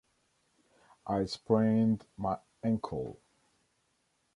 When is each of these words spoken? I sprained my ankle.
I 1.05 1.25
sprained 1.25 2.07
my 2.17 2.39
ankle. 2.63 3.19